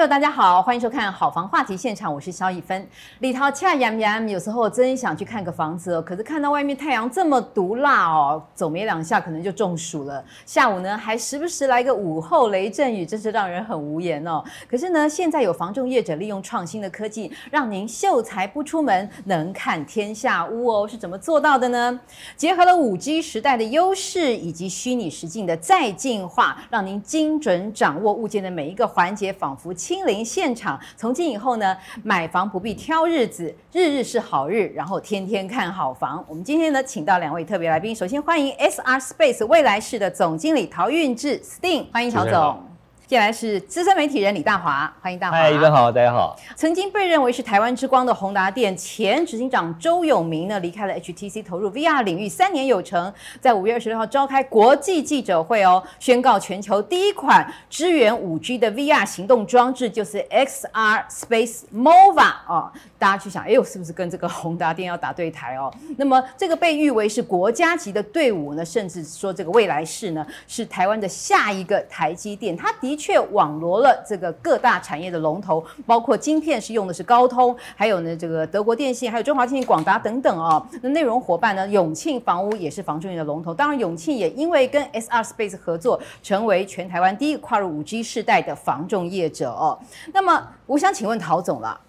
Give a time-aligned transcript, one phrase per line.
[0.00, 2.88] 朋友，大家好，欢迎收看好房话题现场，我是萧逸芬。
[3.18, 10.24] 李涛恰洋洋，有时候真想去看个房子哦，可是看到外面太阳这么毒辣哦，走没两下可能就中暑了。
[10.46, 14.42] 下午呢，还时不时来个午后雷阵雨，真是让人很无言哦。
[14.66, 22.00] 可是呢，现在有房仲业者利用创新的科技，让您秀才不出门，能看天下屋哦，是怎么做到的呢？
[22.38, 29.74] 结合了五 G 时代的优势以及虚拟实境的再进化，让您精准掌握物件的每一个环节，仿佛。
[29.90, 36.24] 亲临现场，从今以后呢，买房不必挑日子，日日是好日，然后天天看好房。
[36.28, 42.69] 我们今天呢，请到两位特别来宾，首先欢迎 SR Space 未来式的总经理陶运志 Sting，欢迎陶总。
[43.10, 45.36] 接下来是资深媒体人李大华，欢迎大华。
[45.36, 46.38] 嗨，大家好，大家好。
[46.54, 62.70] 曾经被认为是台湾之光的宏达电前执行长周永明呢，离开了 HTC，投入 VR 领域三年有成，在五月二十六号召开国际记者会哦，宣告全球第一款支援五 G 的 VR 行动装置就是 XR Space Mova 哦。
[62.96, 65.74] 大家去想，哎呦，是不是跟这个宏达电要打对台哦？
[65.96, 72.56] 那么这个被誉为是国家级的队伍呢，甚至说这个未来式呢，是台湾的下一个台积电。
[72.56, 80.64] 它的却网罗了这个各大产业的龙头，包括晶片是用的是高通，还有呢这个德国电信，还有中华电信、广达等等哦。
[80.82, 83.54] 那内容伙伴呢，永庆房屋也是房仲业的龙头。
[83.54, 89.78] 当然，永庆也因为跟 SR Space 合作，成为全台湾第一个跨入五 G 世代的房仲业者哦。
[90.12, 91.80] 那么，我想请问陶总了。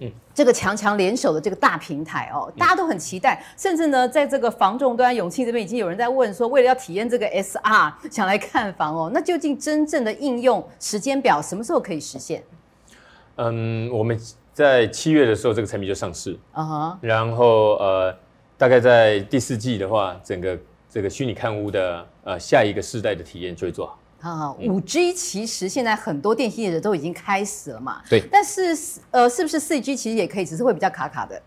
[0.00, 12.42] 嗯，这个强强联手的这个大平台哦，大家都很期待，甚至呢，在这个房仲端，永庆这边已经有人在问说，为了要体验这个 SR，想来看房哦，那究竟真正的应用时间表什么时候可以实现？
[13.36, 14.18] 嗯，我们
[14.54, 17.06] 在七月的时候，这个产品就上市，啊哈、uh，huh.
[17.06, 18.16] 然后呃，
[18.56, 23.98] 大概在第四季的话，整个这个虚拟看屋的呃下一个世代的体验就会做好。
[24.20, 28.02] 啊，五 G 其实现在很多电信业者都已经开始了嘛。
[28.08, 28.22] 对。
[28.30, 28.76] 但是
[29.10, 31.42] 呃，是不是四 G 其实也可以，只是会比较卡卡的？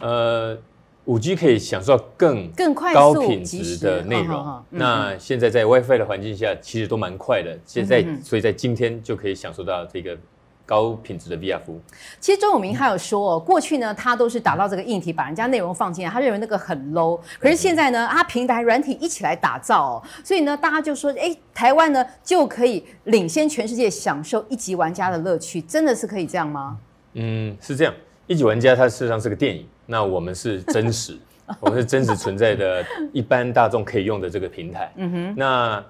[0.00, 0.58] 呃，
[1.04, 4.62] 五 G 可以享受到更更快高品质的内容。
[4.70, 7.58] 那现在在 WiFi 的环境下，其实都蛮快的。
[7.66, 10.16] 现在，所以在今天就可以享受到这个。
[10.68, 11.80] 高品质的 VR 服务。
[12.20, 17.18] 其实周永明还有说哦，过去呢，他都是打造这个硬体，把人家内容放进来，他认为那个很 low。
[17.40, 26.76] 可是现在呢，他平台软体一起来打造哦，所以呢，大家就说，哎，台湾呢就可以领先全世界，享受一级玩家的乐趣，真的是可以这样吗？
[27.14, 27.94] 嗯，是这样。
[28.26, 31.16] 一级玩家它事实上是个电影，那我们是真实，
[31.60, 34.92] 我们是真实存在的，一般大众可以用的这个平台。
[34.96, 35.84] 嗯哼，那。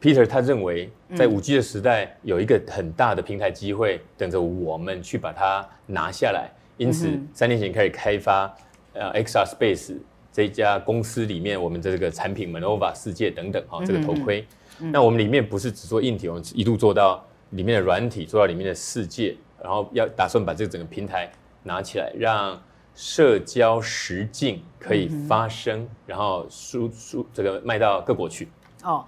[0.00, 6.50] Peter 他认为，在五 G 的时代，有一个很大的平台机会等着我们去把它拿下来。
[6.76, 8.54] 因此，三年前开始开发
[8.92, 9.96] 呃 XR Space
[10.30, 14.46] 这家公司里面，我们的这个产品 Manova 世界等等哈，这个头盔。
[14.78, 22.62] 那我们里面不是只做硬体，我们一度做到里面的软体，做到里面的世界，然后要打算把这个整个平台拿起来，让
[22.94, 28.48] 社交实境可以发生，然后输输这个卖到各国去。
[28.84, 29.02] 哦。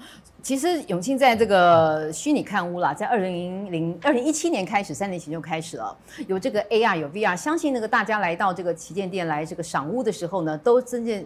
[0.48, 5.94] 其实永庆在这个虚拟看屋啦，在二零零二零一七年开始，三年前就开始了，
[6.26, 11.22] 有这个 AR 有 VR，相信那个大家来到这个旗舰店来这个赏屋的时候呢，都真正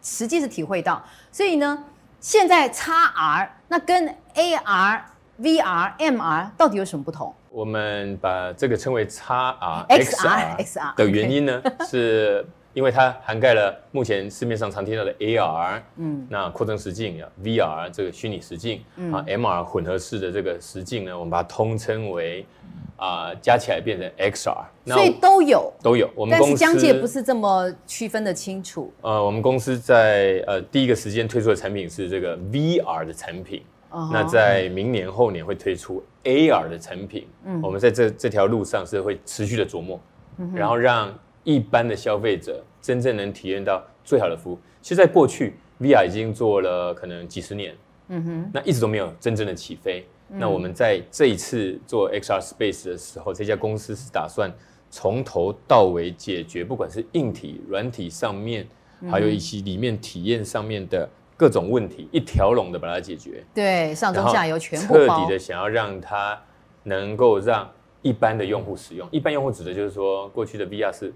[0.00, 1.04] 实际是体会到。
[1.30, 1.84] 所以呢，
[2.20, 5.02] 现在 XR 那跟 AR、
[5.42, 7.34] VR、MR 到底有什么不同？
[7.50, 12.42] 我们把这个称为 XR、XR、XR 的原因呢是。
[12.74, 22.44] 因为它涵盖了目前市面上常听到的 AR，嗯，那扩增实境啊，VR 这个虚拟实境，嗯、啊，MR 混合式的这个实境呢，我们把它通称为
[22.96, 24.64] 啊、呃，加起来变成 XR。
[24.86, 26.10] 所以都有都有。
[26.16, 28.92] 我们公司不是这么区分的清楚。
[29.02, 37.28] 呃，我们公司在呃第一个时间推出的产品是这个 VR 的产品，哦、那在明年后年会推出 AR 的产品。
[37.44, 40.00] 嗯，我们在这这条路上是会持续的琢磨，
[40.38, 41.16] 嗯、然后让。
[41.44, 47.74] 一般的消费者真正能体验到最好的服务，其实，在过去，VR 已经做了可能几十年，
[48.08, 50.06] 嗯哼，那一直都没有真正的起飞。
[50.30, 54.50] 嗯、那我们在这一次做 XR Space 的时候，这家公司是打算
[54.90, 58.66] 从头到尾解决，不管是硬体、软体上面，
[59.10, 63.44] 还有一些里面体验上面的各种问题，一条龙的把它解决。
[63.54, 66.40] 对，上中下游全部彻底的想要让它
[66.84, 67.70] 能够让
[68.00, 69.06] 一般的用户使用。
[69.10, 71.12] 一般用户指的就是说，过去的 VR 是。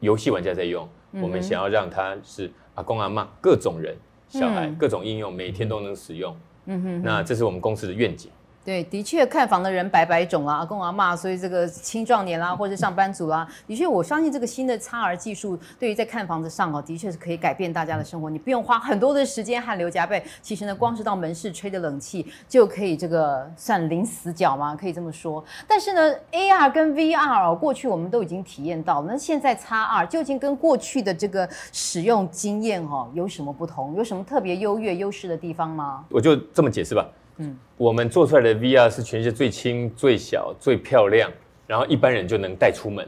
[0.00, 3.96] 游戏玩家在用，我们想要让它是阿公阿妈各种人、
[4.28, 6.36] 小孩各种应用，每天都能使用。
[6.66, 8.30] 嗯哼，那这是我们公司的愿景。
[8.64, 18.30] 对，的确看房的人百百种啦，跟我阿嬷，所以这个青壮年啦，或者上班族啦，的确，我相信这个新的 XR 技术，对于在看房子上哦，的确是可以改变大家的生活。
[18.30, 24.76] 你不用花很多的时间汗流浃背，其实呢，光是到门市吹的冷气就可以这个算零死角吗？
[24.80, 25.44] 可以这么说。
[25.66, 33.96] 但是呢，AR 跟 VR 哦过去我们都已经体验到了，那现在 XR 究竟跟过去的这个使用经验哦有什么不同？
[33.96, 36.04] 有什么特别优越优势的地方吗？
[36.10, 37.04] 我就这么解释吧。
[37.38, 41.30] 嗯，我们做出来的 VR 是全世界最轻、最小、最漂亮，
[41.66, 43.06] 然后一般人就能带出门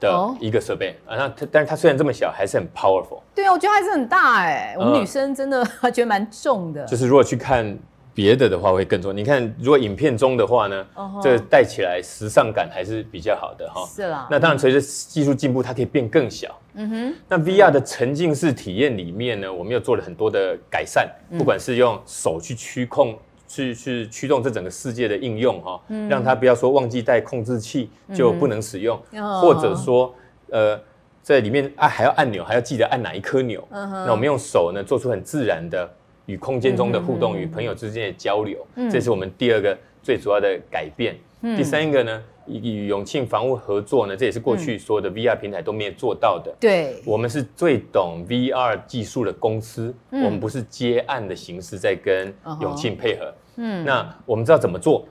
[0.00, 1.16] 的一个设备、哦、啊。
[1.16, 3.20] 那它，但是它虽然这么小，还是很 powerful。
[3.34, 4.74] 对啊，我觉得还是很大哎。
[4.78, 6.84] 我们女生真的 还觉得蛮重的。
[6.84, 7.78] 就是如果去看。
[8.16, 9.12] 别的的话会更重。
[9.16, 11.20] 你看，如果影片中的话呢，uh.
[11.20, 13.84] 这个戴起来时尚感还是比较好的哈。
[13.92, 14.28] 是啦。
[14.30, 16.56] 那当然，随着技术进步，它可以变更小。
[16.74, 17.14] 嗯哼。
[17.28, 23.18] 那 VR 的沉浸式体验里面呢，我们又做了很多的改善，嗯、不管是用手去驱控，
[23.54, 30.14] 去去驱动这整个世界的应用哈，嗯、让它不要说忘记带控制器就不能使用，嗯、或者说
[30.50, 30.80] 呃
[31.22, 33.66] 在里面啊还要按钮，还要记得按哪一颗钮。
[33.70, 35.88] 那我们用手呢，做出很自然的。
[36.26, 41.14] 与空间中的互动，与、嗯、朋友之间的交流，嗯、这是我们第二个最主要的改变。
[41.42, 46.54] 嗯、第三个呢，与永庆房屋合作呢，这也是过去所有的 VR 平台都没有做到的。
[46.60, 53.34] 对，我们是最懂 VR 技术的公司，嗯、我们不是接案的形式在跟永庆配合。
[53.56, 55.06] 嗯，那我们知道怎么做，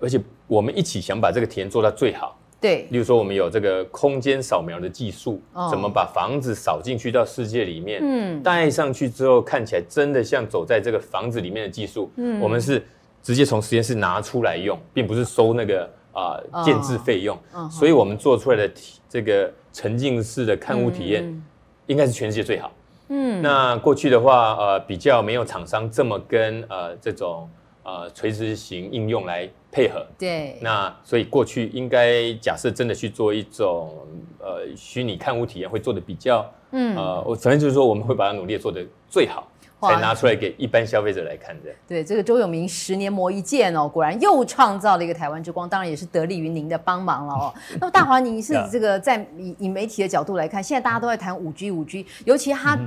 [0.00, 2.38] 而且我们一起想把这个体验做到最好。
[2.58, 12.82] 对，例如说我们有这个空间扫描的技术，哦、怎么把房子扫进去到世界里面，嗯，戴上去之后看起来真的像走在这个房子里面的技术，嗯，我们是
[13.22, 21.42] 直接从实验室拿出来用，并不是收那个啊、呃、建置费用，哦、所以我们做出来的体这个沉浸式的看屋体验，
[21.86, 22.72] 应该是全世界最好，
[23.08, 27.48] 嗯，那过去的话，呃，比较没有厂商这么跟呃这种。
[27.88, 34.04] 呃，垂直型应用来配合，对，那所以过去应该假设真的去做一种
[34.40, 39.46] 呃虚拟看屋体验，会做的比较，嗯，呃，我反正就是说我们会把它努力做的最好，哇
[39.80, 41.70] 才拿出来给一般消费者来看的。
[41.86, 47.54] 对，这个周永明十年磨一剑哦，果然又创造了一个台湾之光，当然也是得力于您的帮忙了哦。
[47.80, 52.78] 那么大华，你是这个在以以媒体的角度来看，现在大家都在谈五 G 五 G，尤其它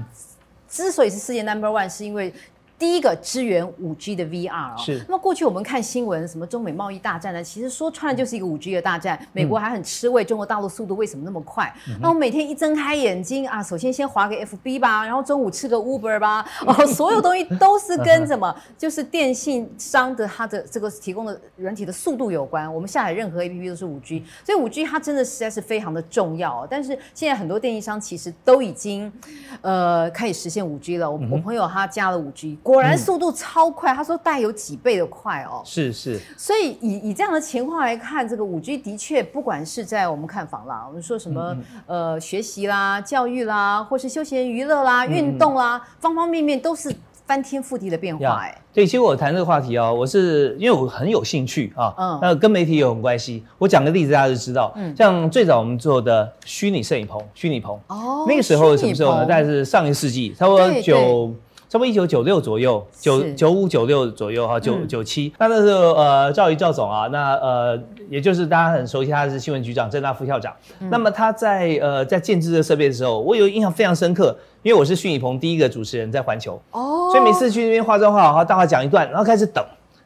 [0.67, 2.33] 之所以是世界 Number One，是因为。
[2.79, 5.03] 第一个支援五 G 的 VR 哦，是。
[5.05, 7.43] 那么过去我们看新闻，什么中美贸易大战呢？
[7.43, 9.19] 其实说穿了就是一个五 G 的大战。
[9.33, 11.71] 美国还很吃味，中国大陆速度为什么那么快？
[11.89, 18.55] 嗯、那我每天一睁开眼睛啊，首先先划个 FB 吧，然后中午吃个 Uber 吧， 哦，所有东西都是跟什么？
[18.77, 22.73] 就是电信商的它的这个提供的软体的速度有关。
[22.73, 26.65] 我们下载任何 APP 都是五 G，所以五 G 它真的实在是非常的重要。
[26.69, 29.11] 但是现在很多电信商其实都已经
[29.59, 31.11] 呃开始实现五 G 了。
[31.11, 32.57] 我、我朋友他加了五 G。
[32.71, 35.61] 果然速度超快，他说大概有几倍的快哦。
[35.65, 41.55] 是是，所以以以这样的情况来看，这个五 G 的确不管是在我们看房啦，我们说什么、
[41.87, 46.95] 嗯、呃学习啦、教育啦，或是休闲娱乐啦、嗯、运动啦，方方面面都是
[47.25, 48.55] 翻天覆地的变化哎。
[48.71, 53.43] 对，其实我谈这个话题哦，我是因为我很有兴趣啊，嗯，那跟媒体有很关系。
[53.57, 59.25] 我讲个例子，大家就知道，嗯，像最早我们做的虚拟摄影棚、虚拟棚，哦，那个时候什么时候呢？
[59.25, 61.33] 大概是上一世纪，差不多九。
[61.69, 65.31] 差不多一九九六左右，九九五九六左右哈，九九七。
[65.37, 67.79] 那那时候呃，赵仪赵总啊，那呃，
[68.09, 70.51] 也就是大家很熟悉，他是新闻局长、正大副校长。
[70.79, 79.63] 嗯、那么他在呃在建制这设备的时候，我有印象非常深刻，因为我是虚拟棚第一个主持人在环球哦，所以每次去那边化妆化好，好，大话讲一段，然后开始等，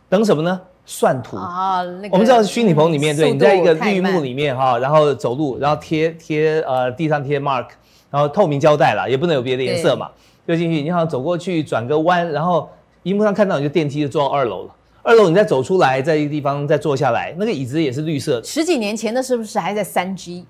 [0.10, 0.60] 等什么呢？
[0.86, 1.82] 算图啊。
[2.02, 7.68] 那个、我们知道虚拟棚里面，对，你在一个绿幕里面哈，然后走路，然后贴贴呃地上贴 mark，
[8.12, 10.10] 然后透明胶带啦，也不能有别的颜色嘛。
[10.48, 12.70] 就进去，你好像走过去转个弯，然后
[13.04, 14.76] 荧幕上看到你就电梯就坐到二楼了。
[15.02, 18.44] 二楼你再走出来，在一个地方再坐下来，那个椅子也是绿色的。
[18.44, 20.46] 十几年前的是不是还在三 G？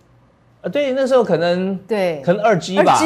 [0.64, 2.98] 啊，对，那时候可能对，可能二 G 吧。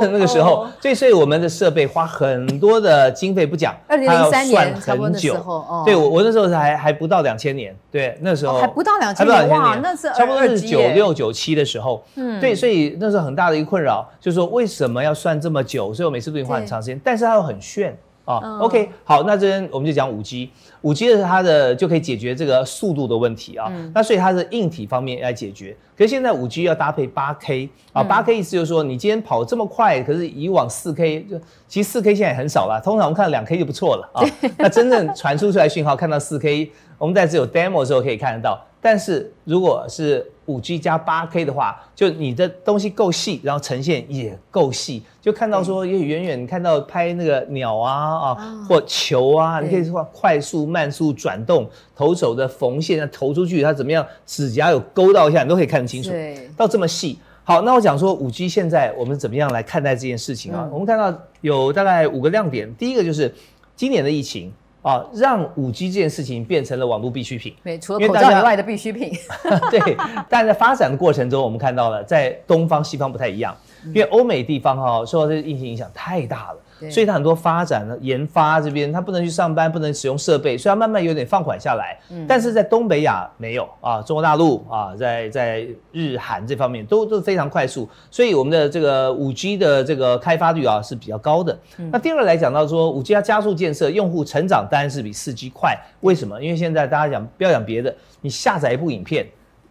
[0.00, 15.94] 那个时候，所以所以我们的设备花很多的经费不讲，二零零三年差不多的时候，对我我那时候还还不到两千年，对，那时候还不到两千年，哇，那是差不多是九六九七的时候，嗯，对，所以那时候很大的一个困扰就是说为什么要算这么久？
[15.94, 17.96] 所以我每次都花很长时间，但是它又很炫。
[18.34, 20.50] 啊，OK，好，那这边我们就讲五 G，
[20.82, 23.66] 五 G 的它的就可以解决这个速度的问题啊。
[23.70, 34.22] 嗯、那所以它的硬体方面来解决，可是现在五 G 要搭配八 K 啊，八 K 意思就是说你今天跑这么快，可是以往四 K 就其实四 K 现在也很少了，通常我们看两 K 就不错了啊。
[34.58, 38.60] 那真正传输出来讯号看到四 K，我们在只有 demo 的时候可以看得到。
[38.80, 56.10] 但是如果是五 G 加八 K 的话，就你的东西够细，然后呈现也够细，就看到说，也远远看到拍那个鸟啊啊，啊或球啊，你可以说快速、慢速转动，投手的缝线投出去，它怎么样，指甲有勾到一下，你都可以看得清楚。
[56.10, 57.18] 对，到这么细。
[57.44, 60.62] 好，那我讲说五 G 现在我们怎么样来看待这件事情啊？
[60.64, 63.32] 嗯、我们看到有大概五个亮点，第一个就是
[63.76, 64.52] 今年的疫情。
[64.82, 67.54] 啊，让五 G 这件事情变成了网络必需品。
[67.62, 69.12] 对，除了口罩以外的必需品。
[69.70, 69.96] 对，
[70.28, 73.56] 但在发展的过程中，我们看到了在东方西方不太一样，
[73.86, 76.58] 因为欧美地方哈受到这个疫情影响太大了。
[76.88, 81.98] 所以它很多发展呢，研发这边它不能去上班，不能使用设备，所以它慢慢有点放缓下来。
[82.10, 91.58] 嗯，但是在东北亚没有啊，中国大陆啊，在在日韩这方面都都非常快速，所以我们的这个五 G 的这个开发率啊是比较高的。
[91.78, 95.76] 嗯，那第二来讲到说五 G 要加速建设，用户成长当然是比四 G 快。
[96.00, 96.40] 为什么？
[96.40, 99.26] 因为现在大家讲不要讲别的，你下载一部影片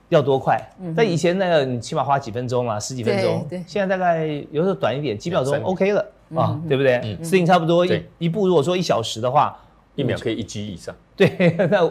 [0.10, 0.62] 要多快？
[0.82, 6.06] 嗯，在以前那个你起码花几分钟啊，十几分钟，对，现在大概有时候短一点，几秒钟 OK 了。
[6.36, 7.02] 啊，对不对？
[7.24, 9.58] 事情差不多一一步，如果说一小时的话，
[9.96, 10.96] 一秒可以一 G 以上。
[11.16, 11.84] 对， 那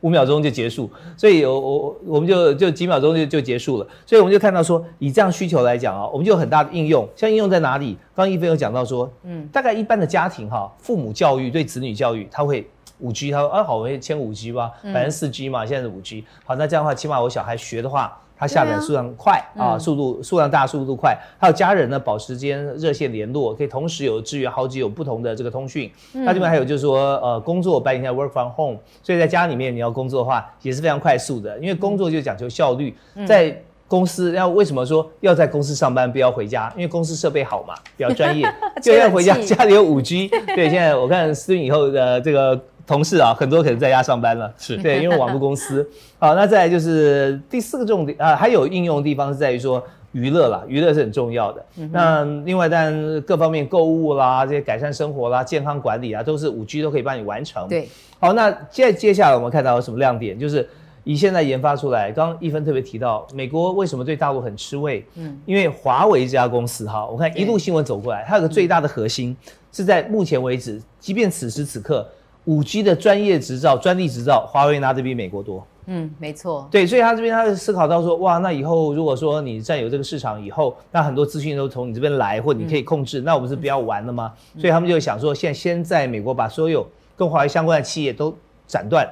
[0.00, 3.86] 五秒钟就结束，所以有我我们就就几秒钟就就结束了。
[4.04, 7.08] 所以我们就看到说，以这样需求来讲啊，我们就有很大的应用。
[7.14, 7.96] 像应用在哪里？
[8.16, 12.68] 刚刚一菲有讲到说，嗯，大概一般的家庭哈，父母教育对子女教育，他会
[13.04, 16.24] 五 G，他说啊好，我会签五 G 吧，反正四 G 嘛，现在是五 G。
[16.44, 18.18] 好，那这样的话，起码我小孩学的话。
[18.36, 21.16] 他下载数量快啊，速度数量大，速度快。
[21.38, 25.88] 还有家人呢，保持之间热线联络，可以同时有支援好几有不同的这个通讯。
[26.12, 32.92] 那这边还有就是说，呃，工作白天 work from home，所以在家里面你要工作的话也是非常快速的，因为工作就讲求效率。
[33.24, 33.56] 在
[33.86, 36.70] 公司要为什么说要在公司上班，不要回家？
[36.74, 40.28] 因为公司设备好嘛，比较专业， 就要回家，家里有五 G。
[40.56, 42.60] 对，现在我看私运以后的这个。
[42.86, 45.88] 同事啊，很多可能在家上班了，是对，因为网络公司。
[46.18, 51.64] 好，那再来就是第四个重点啊，还有应用的地方是在于说娱乐啦，娱乐是很重要的。
[51.76, 57.66] 嗯、那另外，但各方面购物啦，这些改善生活啦、健康管理啊，都是五 G 都可以帮你完成。
[57.68, 57.88] 对，
[58.18, 60.38] 好，那接接下来我们看到有什么亮点？
[60.38, 60.68] 就是
[61.04, 65.04] 以现在研发出来，刚刚一芬特别提到，美国为什么对大陆很吃味？
[65.16, 69.36] 嗯，因为华为这家公司哈，我看一路新闻走过来，它有个最大的核心
[69.72, 72.06] 是在目前为止，即便此时此刻。
[72.44, 75.66] 五 G 的专业执照、专利执照，华为拿的比美国多。
[75.86, 76.66] 嗯，没错。
[76.70, 84.32] 对，所以他这边他就思考到说，哇，那以后如果说你占有这个市场以后，那很多资讯都从你这边来，或你可以控制，嗯、那我们是不要玩了吗？
[84.54, 86.86] 嗯、所以他们就想说，现在先在美国把所有
[87.16, 88.34] 跟华为相关的企业都
[88.66, 89.06] 斩断，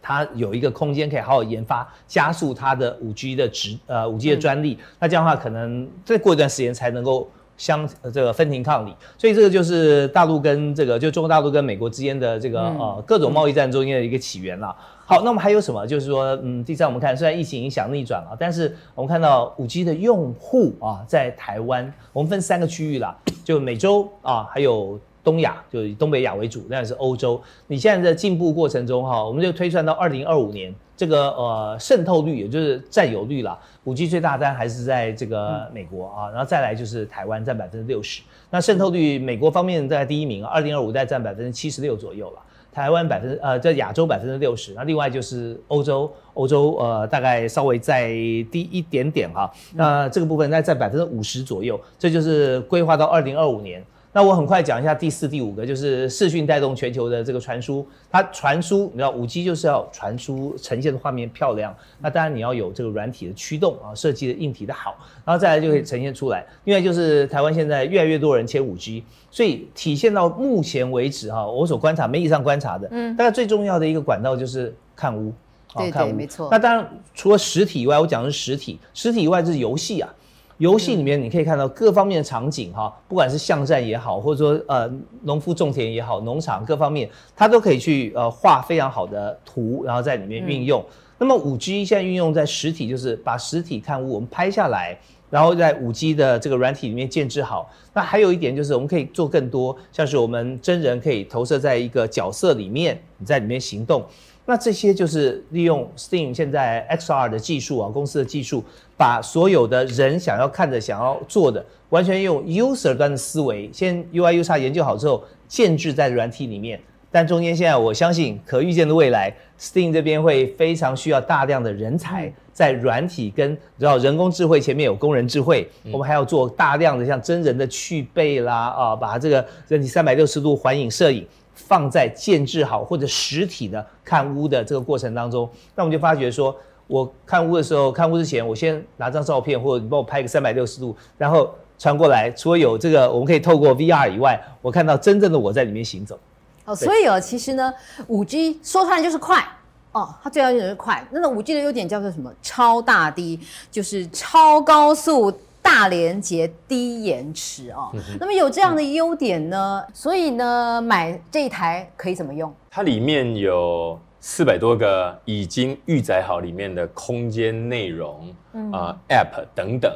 [0.00, 4.74] 它有一个空间可以好好研发，加速它的五 G 的执呃五 G 的专利。
[4.80, 7.28] 嗯、那这样的话，可能再过一段时间才能够。
[7.62, 14.74] 相这个分庭抗礼，所以这个就是大陆跟这个就中国大陆跟美国之间的这个呃各种贸易战中间的一个起源了。
[15.06, 15.86] 好，那么还有什么？
[15.86, 27.40] 就是说，嗯，第三我们看，虽然疫情影响逆转了，但是我们看到五 G 的用户啊，在台湾，我们分三个区域啦，就美洲啊，还有东亚，就以东北亚为主，那是欧洲。
[27.68, 30.74] 你现在在进步过程中哈，我们就推算到二零二五年。
[31.02, 38.22] 这个呃渗透率，也就是占有率啦，五 G 最大单还是在这个美国啊，然后再来就是台湾占百分之六十。
[38.50, 42.38] 那渗透率，美国方面在第一名，二零二五代占百分之七十六左右了。
[42.72, 48.10] 台湾百分之呃在亚洲百分之六十，那另外就是欧洲，欧洲呃大概稍微再
[48.52, 49.52] 低一点点哈。
[49.74, 53.84] 那这个部分在占百分之五十左右，这就是规划到二零二五年。
[54.14, 57.86] 那我很快讲一下第四、第五个，就是视讯带动全球的这个传输。
[58.10, 61.74] 它传输，你知道五 G 就是要传输呈现的画面漂亮。
[61.98, 66.44] 那当然你要有这个软体的驱动啊，设计的硬体的好，然后再来就可以呈现出来。
[66.64, 75.32] 另外就是台湾现在越来越多人切五 G，所以体现到目前为止哈，我所观察媒体上观察的，嗯，大概最重要的一个管道就是看屋，
[75.74, 76.48] 对对，没错。
[76.50, 80.14] 那当然除了实体以外，我讲的是实体，实体以外就是游戏啊。
[80.62, 84.88] 游戏里面你可以看到各方面的场景哈，不管是巷战也好，或者说呃
[85.22, 90.80] 农夫种田也好，农场各方面，它都可以去呃画非常好的图，然后在里面运用。
[90.80, 94.96] 嗯、那么五 G 现在运用在实体，就是把实体看物我们拍下来，
[95.30, 97.68] 然后在五 G 的这个软体里面建置好。
[97.92, 104.04] 那还有一点就是我们可以做更多，像是我们真人可以投射在一个角色里面，你在里面行动。
[104.44, 108.64] 那这些就是利用 Steam 现在 XR 的技术啊，公司的技术，
[108.96, 116.80] 把所有的人想要看的、想要做的，完全用 user 端的思维，先 UI UX 研究好之后，建置在软体里面。
[117.14, 131.24] 但中间现在我相信可预见的未来，Steam 这边会非常需要大量的人才在软体跟然后人工智慧前面有工人智慧，我们还要做大量的像真人的去背啦啊，把这个人体三百六十度环影摄影。
[131.54, 136.54] 放在建置好或者实体的看屋的这个过程当中，那我们就发觉说，
[136.86, 142.30] 我看屋的时候，看屋之前，我先拿张照片，或者你帮我拍个三百六十度，然后传过来。
[142.30, 146.18] 除了有这个，我们可以透过 VR 以外，我看到真正的我在里面行走。
[146.64, 147.72] 哦，所以哦，其实呢，
[148.08, 149.44] 五 G 说出来就是快
[149.92, 151.06] 哦，它最要紧的是快。
[151.10, 152.32] 那个五 G 的优点叫做什么？
[152.42, 153.38] 超大低，
[153.70, 155.32] 就是超高速。
[155.62, 157.90] 大连接低延迟哦，
[158.20, 162.52] 那么有这样的优点呢，所以呢，买这一台可以怎么用？
[162.70, 168.34] 它里面有四百多个已经预载好里面的空间内容
[168.72, 169.90] 啊、呃、App 等等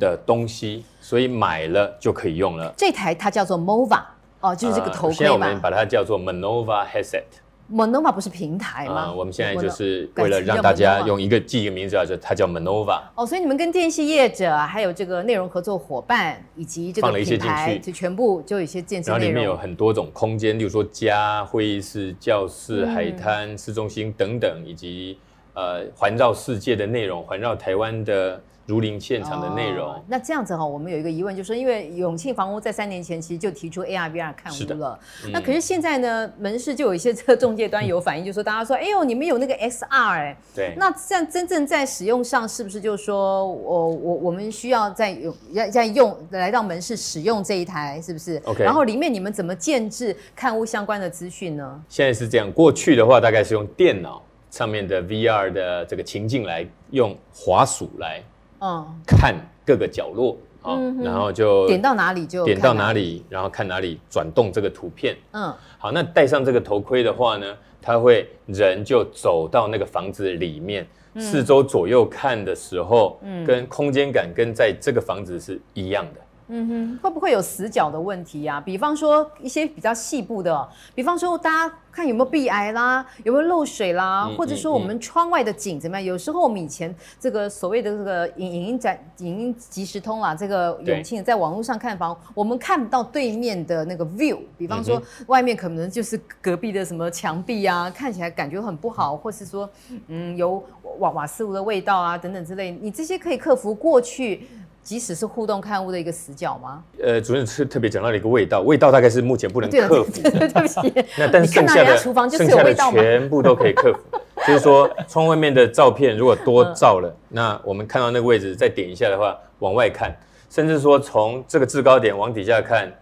[0.00, 2.72] 的东西，所以买了就可以用了。
[2.76, 4.02] 这台它叫做 Mova
[4.40, 5.14] 哦，就是这个头盔吧。
[5.14, 7.24] 现在我们把它叫做 Manova Headset。
[7.72, 8.94] Monova 不是平台吗？
[8.94, 13.00] 啊，我们现在就是为了让大家用一个记一个名字啊，就它叫 Manova。
[13.14, 19.10] 哦，所以你们跟电信业者还有这个内容合作伙伴以及这个品牌，就全部就有一些建设。
[19.10, 25.18] 然后里面有很多种空间，例如说家、会议室、教室、海滩、市中心等等，以及
[25.54, 28.40] 呃环绕世界的内容，环绕台湾的。
[28.72, 29.86] 如林现场的内容。
[29.86, 51.82] 哦，那这样子哈，我们有一个疑问，就是说，因为永庆房屋在三年前其实就提出 AR VR 看屋了，嗯、那可是现在呢，门市就有一些这个中介端有反应，嗯、就是说大家说，哎呦，你们有那个 XR 哎、欸，对，那这样真正在使用上，是不是就是说我我我们需要在用要在用来到门市使用这一台，是不是？OK，然后里面你们怎么建制看屋相关的资讯呢？
[51.90, 58.22] 现在是这样，过去的话大概是用电脑上面的 VR 的这个情境来用滑鼠来。
[58.62, 59.34] 嗯，看
[59.66, 65.16] 各个角落啊，然后就点到哪里就点到哪里，然后看哪里转动这个图片。
[65.32, 67.46] 嗯，好，那戴上这个头盔的话呢，
[67.80, 70.86] 他会人就走到那个房子里面，
[71.18, 76.20] 四周左右看的时候，跟空间感跟在这个房子是一样的。
[76.54, 78.60] 嗯哼，会不会有死角的问题呀、啊？
[78.60, 86.04] 比方说一些比较细部的，比方说大家看有没有壁癌啦，有没有漏水啦，嗯、或者说我们窗外的景怎么样？
[86.04, 94.38] 嗯嗯、有时候我们以前这个所谓的这个影影音展、影音即时通啦，这个永庆在网络上看房，我们看不到对面的那个 view。
[94.58, 99.68] 比方说外面可能就是隔壁的什么墙壁啊，看起来感觉很不好，或是说
[100.08, 100.62] 嗯有
[100.98, 104.46] 瓦瓦斯炉的味道啊等等之类，你这些可以克服过去。
[104.82, 106.82] 即使是互动看物的一个死角吗？
[107.00, 110.30] 呃，主任是特别讲到了一个味道，味道大概是目前不能克服的。
[110.30, 112.90] 对不起，那但是剩下的厨房就是有味道？
[112.90, 114.00] 全部都可以克服。
[114.44, 120.12] 就是说，窗外面的照片如果多照了，那我们看到那个位置再点一下的话，往外看，
[120.50, 122.92] 甚至说从这个制高点往底下看，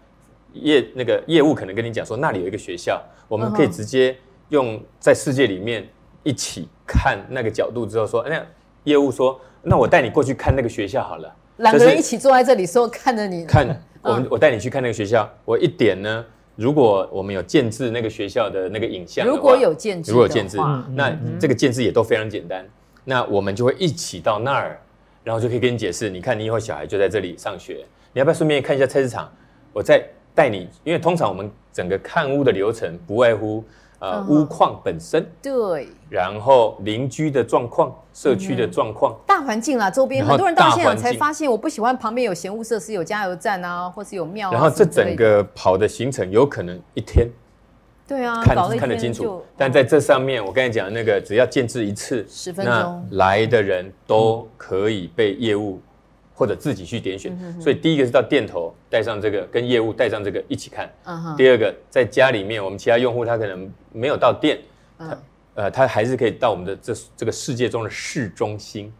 [0.53, 4.15] 业那个业务可能跟你讲说那里有一个学校，我们可以直接
[4.49, 5.89] 用在世界里面
[6.21, 8.39] 一起看那个角度之后说，那
[8.83, 11.35] 业务说，那我带你过去看那个学校好了。
[11.61, 13.65] 两个人一起坐在这里，说看着你看
[14.01, 15.29] 我们，我带你去看那个学校。
[15.45, 20.57] 我一点呢，如果我们有建制那个学校的那个影像，如果有建制，如果有建制，
[20.93, 22.65] 那这个建制也都非常简单。
[23.03, 24.79] 那我们就会一起到那儿，
[25.23, 26.09] 然后就可以跟你解释。
[26.09, 29.31] 你看，你以后小孩就在这里上学，你要不要顺便看一下菜市场？
[29.73, 30.03] 我再
[30.35, 33.63] 带你，因为通常我们整个看屋的流程不外乎。
[34.01, 44.53] 呃，屋况本身对，然后邻居的状况、社区的状况、大环境啦，周边很多人到现场才发现，我不喜欢旁边有闲物设施，有加油站啊，或是有庙啊。
[44.53, 47.29] 然后这整个跑的行程有可能一天，
[48.07, 49.43] 对啊，看看得清楚。
[49.55, 55.79] 但在这上面，我刚才讲的那个，只要建制一次，十分钟，来的人都可以被业务。
[56.41, 60.91] 或者自己去点选，所以第一个是到店头带上这个，跟业务带上这个一起看。
[61.03, 64.57] 嗯、第二个在家里面，我们其他用户他可能没有到店，
[64.97, 65.17] 嗯、他
[65.53, 68.91] 呃他还是可以到我们的这这个世界中的市中心，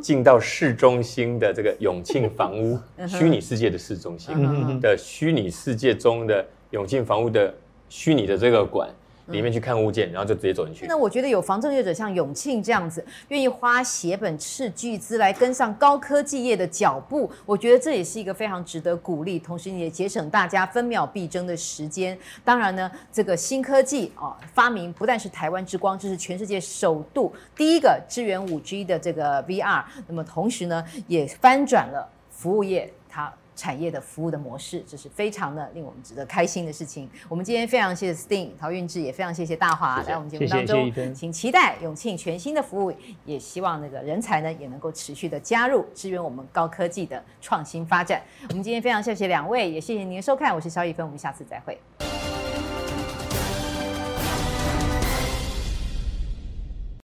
[0.00, 7.52] 进、到市中心的这个永庆房屋 虚拟世界的市中心的虚拟世界中的永庆房屋的
[7.88, 8.88] 虚拟的这个馆。
[9.28, 10.86] 里面去看物件，然后就直接走进去。
[10.86, 22.18] 那我觉得有房仲业者像永庆这样子，愿意花血本斥巨资来跟上高科技业的脚步，我觉得这也是一个非常值得鼓励，同时也节省大家分秒必争的时间。
[22.44, 33.32] 当然呢，这个新科技啊、哦、发明不但是台湾之光，这是全世界首度第一个支援五 G 的这个 VR，那么同时呢，也翻转了服务业它。
[33.58, 37.10] 产业的服务的模式，这是非常的令我们值得开心的事情。
[37.28, 42.94] 我们今天非常谢谢 Sting 陶运志，也非常谢谢大华来我们节目当中，谢谢谢谢，请期待永庆全新的服务，
[43.24, 48.22] 也希望那个人才呢也能够持续的加入支援我们高科技的创新发展。
[48.48, 52.07] 我们今天非常谢谢两位，也谢谢您的收看，我是肖逸芬，我们下次再会。